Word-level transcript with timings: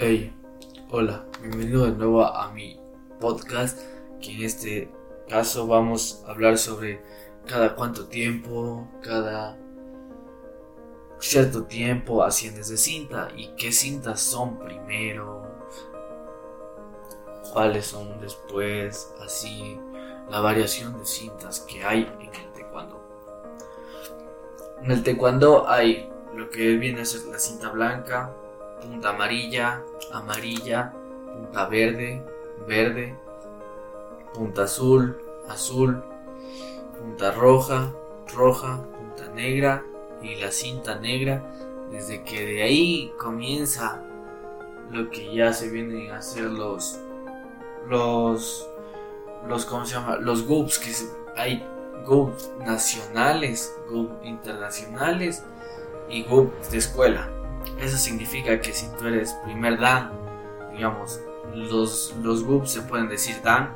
Hey, 0.00 0.32
hola, 0.92 1.24
bienvenido 1.42 1.84
de 1.86 1.90
nuevo 1.90 2.24
a 2.24 2.52
mi 2.52 2.78
podcast, 3.18 3.80
que 4.20 4.32
en 4.32 4.42
este 4.44 4.92
caso 5.28 5.66
vamos 5.66 6.22
a 6.24 6.30
hablar 6.30 6.56
sobre 6.56 7.02
cada 7.48 7.74
cuánto 7.74 8.06
tiempo, 8.06 8.86
cada 9.02 9.58
cierto 11.18 11.64
tiempo 11.64 12.22
asciendes 12.22 12.68
de 12.68 12.76
cinta 12.76 13.26
y 13.36 13.48
qué 13.56 13.72
cintas 13.72 14.20
son 14.20 14.60
primero, 14.60 15.42
cuáles 17.52 17.86
son 17.86 18.20
después, 18.20 19.12
así 19.20 19.80
la 20.30 20.38
variación 20.38 20.96
de 20.96 21.06
cintas 21.06 21.58
que 21.62 21.82
hay 21.82 22.02
en 22.20 22.32
el 22.32 22.52
taekwondo. 22.52 23.02
En 24.80 24.92
el 24.92 25.02
taekwondo 25.02 25.68
hay 25.68 26.08
lo 26.36 26.48
que 26.50 26.76
viene 26.76 27.00
a 27.00 27.04
ser 27.04 27.22
la 27.26 27.40
cinta 27.40 27.70
blanca, 27.70 28.32
punta 28.80 29.10
amarilla, 29.10 29.82
amarilla, 30.12 30.92
punta 31.34 31.66
verde, 31.66 32.24
verde, 32.66 33.14
punta 34.34 34.64
azul, 34.64 35.16
azul, 35.48 36.02
punta 36.98 37.32
roja, 37.32 37.92
roja, 38.34 38.82
punta 38.96 39.32
negra 39.34 39.84
y 40.22 40.36
la 40.36 40.50
cinta 40.50 40.98
negra. 40.98 41.44
Desde 41.90 42.22
que 42.22 42.44
de 42.44 42.62
ahí 42.62 43.12
comienza 43.18 44.02
lo 44.90 45.10
que 45.10 45.34
ya 45.34 45.52
se 45.52 45.70
vienen 45.70 46.10
a 46.10 46.18
hacer 46.18 46.44
los 46.44 47.00
los 47.88 48.68
los 49.46 49.64
cómo 49.64 49.86
se 49.86 49.94
llama 49.94 50.16
los 50.16 50.46
GUPs 50.46 50.78
que 50.78 50.92
hay 51.36 51.64
nacionales, 52.64 53.76
internacionales 54.22 55.44
y 56.08 56.22
GUPs 56.24 56.70
de 56.70 56.78
escuela. 56.78 57.37
Eso 57.80 57.96
significa 57.96 58.60
que 58.60 58.72
si 58.72 58.86
tú 58.98 59.06
eres 59.06 59.34
primer 59.44 59.78
Dan, 59.78 60.10
digamos, 60.72 61.20
los, 61.54 62.14
los 62.22 62.70
se 62.70 62.82
pueden 62.82 63.08
decir 63.08 63.40
Dan, 63.42 63.70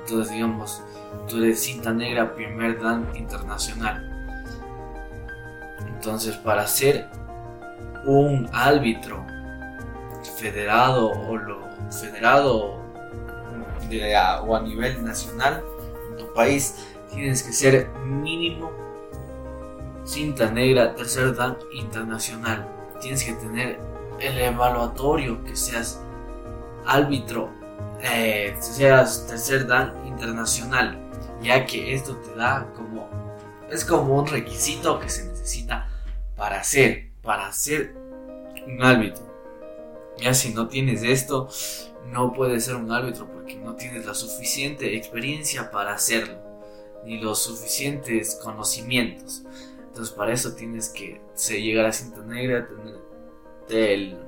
entonces 0.00 0.32
digamos, 0.32 0.82
tú 1.28 1.38
eres 1.38 1.62
cinta 1.62 1.92
negra 1.92 2.34
primer 2.34 2.80
Dan 2.80 3.08
internacional. 3.14 4.12
Entonces 5.86 6.36
para 6.36 6.66
ser 6.66 7.08
un 8.04 8.48
árbitro 8.52 9.24
federado 10.38 11.10
o 11.10 11.36
lo 11.36 11.66
federado 11.90 12.76
o 14.46 14.56
a 14.56 14.60
nivel 14.60 15.04
nacional 15.04 15.62
en 16.10 16.16
tu 16.16 16.32
país 16.32 16.86
tienes 17.10 17.42
que 17.42 17.52
ser 17.52 17.88
mínimo 18.04 18.70
cinta 20.04 20.50
negra 20.50 20.94
tercer 20.94 21.34
dan 21.34 21.56
internacional 21.72 22.66
tienes 23.00 23.24
que 23.24 23.32
tener 23.34 23.78
el 24.20 24.38
evaluatorio 24.38 25.42
que 25.44 25.56
seas 25.56 26.00
árbitro 26.86 27.50
eh, 28.00 28.54
seas 28.60 29.26
tercer 29.26 29.66
dan 29.66 30.06
internacional 30.06 30.98
ya 31.42 31.64
que 31.64 31.94
esto 31.94 32.16
te 32.16 32.34
da 32.34 32.72
como 32.74 33.08
es 33.70 33.84
como 33.84 34.16
un 34.16 34.26
requisito 34.26 35.00
que 35.00 35.08
se 35.08 35.24
necesita 35.24 35.88
para 36.36 36.62
ser 36.62 37.10
para 37.22 37.52
ser 37.52 37.94
un 38.66 38.82
árbitro 38.82 39.24
ya 40.18 40.32
si 40.32 40.54
no 40.54 40.68
tienes 40.68 41.02
esto 41.02 41.48
no 42.12 42.32
puedes 42.32 42.64
ser 42.64 42.76
un 42.76 42.90
árbitro 42.90 43.28
porque 43.32 43.56
no 43.56 43.74
tienes 43.74 44.06
la 44.06 44.14
suficiente 44.14 44.96
experiencia 44.96 45.70
para 45.70 45.94
hacerlo, 45.94 46.38
ni 47.04 47.20
los 47.20 47.42
suficientes 47.42 48.38
conocimientos. 48.42 49.42
Entonces 49.96 50.14
para 50.14 50.34
eso 50.34 50.52
tienes 50.52 50.90
que 50.90 51.22
llegar 51.48 51.86
a 51.86 51.92
cinta 51.92 52.20
negra, 52.20 52.68
tener 53.66 53.94
el, 53.94 54.18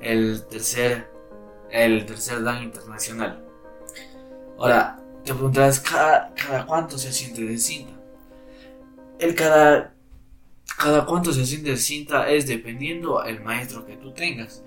el 0.00 0.42
tercer 0.48 1.08
el 1.70 2.04
tercer 2.04 2.42
dan 2.42 2.64
internacional. 2.64 3.44
Ahora, 4.58 5.00
te 5.24 5.32
preguntarás, 5.32 5.78
¿cada, 5.78 6.34
cada 6.34 6.66
cuánto 6.66 6.98
se 6.98 7.10
asciende 7.10 7.44
de 7.44 7.58
cinta? 7.58 7.92
El 9.20 9.36
cada, 9.36 9.94
cada 10.76 11.06
cuánto 11.06 11.32
se 11.32 11.42
asciende 11.42 11.70
de 11.70 11.76
cinta 11.76 12.28
es 12.28 12.48
dependiendo 12.48 13.22
el 13.22 13.40
maestro 13.40 13.86
que 13.86 13.96
tú 13.96 14.12
tengas 14.12 14.64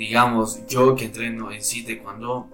digamos, 0.00 0.66
yo 0.66 0.96
que 0.96 1.04
entreno 1.04 1.52
en 1.52 1.62
CITE 1.62 2.02
cuando 2.02 2.48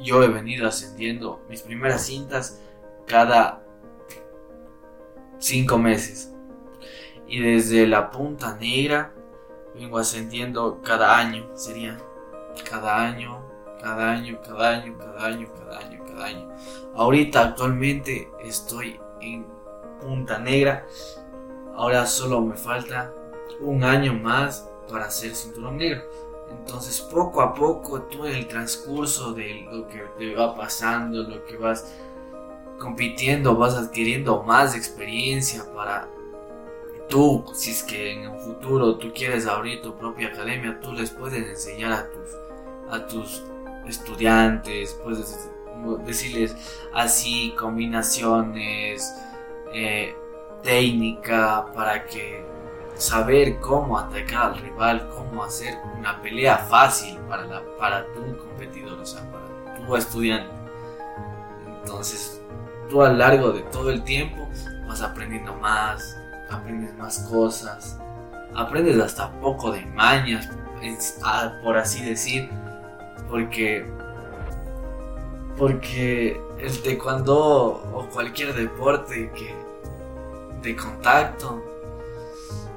yo 0.00 0.20
he 0.24 0.28
venido 0.28 0.66
ascendiendo 0.66 1.44
mis 1.48 1.62
primeras 1.62 2.06
cintas 2.06 2.60
cada 3.06 3.62
cinco 5.38 5.78
meses. 5.78 6.32
Y 7.28 7.40
desde 7.40 7.86
la 7.86 8.10
punta 8.10 8.56
negra 8.56 9.12
vengo 9.74 9.98
ascendiendo 9.98 10.80
cada 10.82 11.18
año, 11.18 11.46
sería 11.54 11.98
cada 12.68 12.96
año, 13.06 13.44
cada 13.80 14.10
año, 14.10 14.40
cada 14.42 14.70
año, 14.70 14.96
cada 14.98 15.26
año, 15.26 15.48
cada 15.54 15.78
año, 15.78 16.04
cada 16.06 16.24
año. 16.24 16.48
Ahorita 16.94 17.42
actualmente 17.42 18.30
estoy 18.40 18.98
en 19.20 19.46
punta 20.00 20.38
negra. 20.38 20.86
Ahora 21.74 22.06
solo 22.06 22.40
me 22.40 22.56
falta 22.56 23.12
un 23.60 23.84
año 23.84 24.14
más 24.14 24.68
para 24.90 25.10
ser 25.10 25.34
cinturón 25.34 25.76
negro. 25.76 26.02
Entonces 26.50 27.00
poco 27.00 27.42
a 27.42 27.54
poco 27.54 28.02
tú 28.02 28.24
en 28.24 28.34
el 28.34 28.48
transcurso 28.48 29.32
de 29.32 29.66
lo 29.70 29.86
que 29.86 30.02
te 30.18 30.34
va 30.34 30.56
pasando, 30.56 31.22
lo 31.22 31.44
que 31.44 31.56
vas 31.56 31.94
compitiendo, 32.78 33.54
vas 33.54 33.74
adquiriendo 33.74 34.42
más 34.42 34.74
experiencia 34.74 35.64
para 35.74 36.08
tú, 37.08 37.44
si 37.54 37.70
es 37.70 37.82
que 37.82 38.12
en 38.12 38.28
un 38.28 38.38
futuro 38.38 38.96
tú 38.96 39.12
quieres 39.14 39.46
abrir 39.46 39.82
tu 39.82 39.96
propia 39.96 40.28
academia, 40.28 40.78
tú 40.80 40.92
les 40.92 41.10
puedes 41.10 41.46
enseñar 41.46 41.92
a 41.92 42.08
tus, 42.10 42.36
a 42.90 43.06
tus 43.06 43.42
estudiantes, 43.88 44.98
puedes 45.02 45.50
decirles 46.04 46.56
así 46.92 47.54
combinaciones, 47.58 49.14
eh, 49.72 50.14
técnica 50.62 51.66
para 51.74 52.04
que 52.06 52.44
saber 52.96 53.60
cómo 53.60 53.98
atacar 53.98 54.52
al 54.52 54.58
rival, 54.58 55.08
cómo 55.10 55.44
hacer 55.44 55.78
una 55.96 56.20
pelea 56.20 56.58
fácil 56.58 57.16
para, 57.28 57.44
la, 57.44 57.62
para 57.78 58.04
tu 58.12 58.36
competidor, 58.36 58.98
o 58.98 59.06
sea, 59.06 59.22
para 59.30 59.86
tu 59.86 59.96
estudiante. 59.96 60.52
Entonces, 61.80 62.42
tú 62.90 63.02
a 63.02 63.10
lo 63.10 63.16
largo 63.16 63.52
de 63.52 63.62
todo 63.62 63.90
el 63.90 64.02
tiempo 64.02 64.48
vas 64.88 65.00
aprendiendo 65.00 65.54
más, 65.54 66.17
aprendes 66.50 66.94
más 66.96 67.18
cosas, 67.20 67.98
aprendes 68.54 68.98
hasta 69.00 69.30
poco 69.40 69.72
de 69.72 69.84
mañas, 69.86 70.48
por 71.62 71.76
así 71.76 72.04
decir, 72.04 72.48
porque 73.28 73.86
porque 75.56 76.40
el 76.58 76.82
taekwondo 76.82 77.82
o 77.92 78.08
cualquier 78.12 78.54
deporte 78.54 79.30
que 79.32 79.54
de 80.62 80.76
contacto 80.76 81.60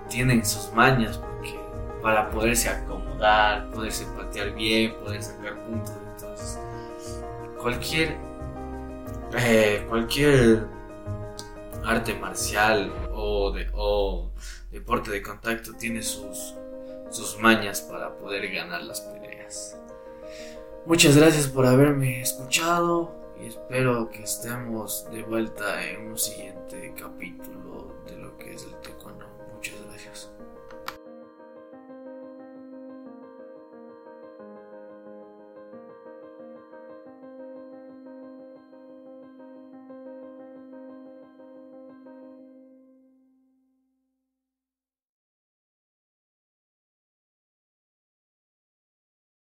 tienen 0.09 0.43
sus 0.43 0.73
mañas 0.73 1.17
porque 1.19 1.59
para 2.01 2.29
poderse 2.31 2.69
acomodar, 2.69 3.69
poderse 3.69 4.05
patear 4.17 4.51
bien, 4.55 4.95
poder 4.95 5.21
sacar 5.21 5.63
puntos. 5.63 5.93
Entonces, 6.15 6.59
cualquier 7.61 8.17
eh, 9.37 9.85
cualquier 9.87 10.65
arte 11.85 12.13
marcial 12.15 12.91
o, 13.21 13.51
de, 13.51 13.67
o 13.73 14.31
deporte 14.71 15.11
de 15.11 15.21
contacto 15.21 15.73
tiene 15.73 16.01
sus, 16.01 16.55
sus 17.11 17.37
mañas 17.39 17.81
para 17.81 18.17
poder 18.17 18.51
ganar 18.51 18.83
las 18.83 19.01
peleas. 19.01 19.77
Muchas 20.85 21.15
gracias 21.15 21.47
por 21.47 21.65
haberme 21.67 22.21
escuchado 22.21 23.13
y 23.39 23.47
espero 23.47 24.09
que 24.09 24.23
estemos 24.23 25.05
de 25.11 25.21
vuelta 25.21 25.87
en 25.87 26.07
un 26.07 26.17
siguiente 26.17 26.93
capítulo 26.99 27.95
de 28.07 28.17
lo 28.17 28.37
que 28.37 28.53
es 28.53 28.63
el. 28.63 28.90